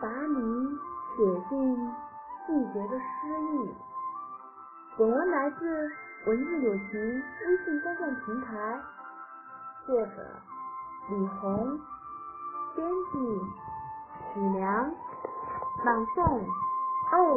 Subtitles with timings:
[0.00, 0.78] 把你
[1.16, 1.76] 写进
[2.46, 3.04] 季节的诗
[3.54, 3.74] 意。
[4.98, 5.90] 本文来自
[6.26, 8.80] 文字友情微信公众平台，
[9.86, 10.12] 作者
[11.08, 11.80] 李红，
[12.74, 13.40] 编辑
[14.34, 14.94] 许良，
[15.84, 16.40] 朗诵
[17.12, 17.36] 哦，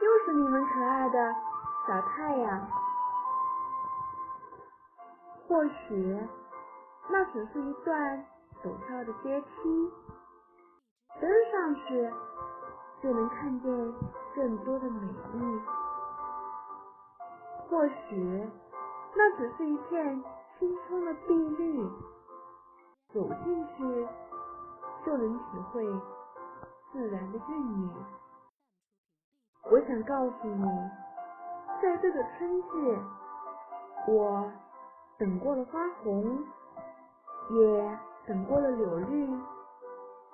[0.00, 1.34] 又是你们可爱的
[1.86, 2.68] 小太阳。
[5.46, 6.18] 或许
[7.10, 8.24] 那只是一段
[8.64, 9.92] 陡峭的阶梯。
[11.20, 12.12] 登上去
[13.02, 13.94] 就能看见
[14.34, 15.00] 更多的美
[15.34, 15.62] 丽。
[17.68, 18.50] 或许
[19.14, 20.22] 那只是一片
[20.58, 21.88] 青葱的碧绿，
[23.12, 24.08] 走进去
[25.04, 25.84] 就能体会
[26.92, 27.90] 自然的韵律。
[29.70, 30.64] 我想告诉你，
[31.80, 32.98] 在这个春季，
[34.08, 34.52] 我
[35.18, 36.44] 等过了花红，
[37.50, 39.28] 也等过了柳绿。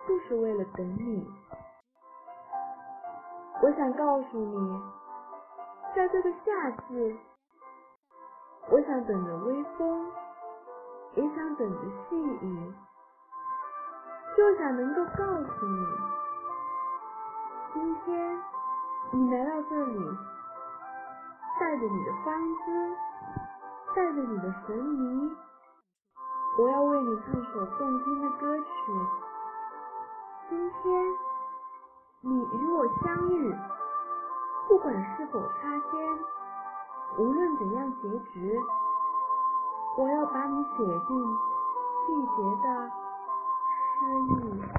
[0.09, 1.31] 就是为了等你。
[3.63, 4.83] 我想告诉你，
[5.95, 7.21] 在这个夏季，
[8.71, 10.11] 我想等着微风，
[11.15, 12.75] 也想等着细雨，
[14.35, 15.87] 就想能够告诉你，
[17.75, 18.41] 今天
[19.13, 19.99] 你来到这里，
[21.61, 22.97] 带着你的芳姿，
[23.95, 25.37] 带着你的神迷，
[26.59, 28.65] 我要为你唱首动听的歌曲。
[30.49, 31.17] 今天
[32.23, 33.55] 你与我相遇，
[34.67, 36.19] 不管是否擦肩，
[37.19, 38.59] 无论怎样结局，
[39.99, 41.37] 我要把你写进
[42.07, 42.91] 季节的
[43.99, 44.78] 诗意。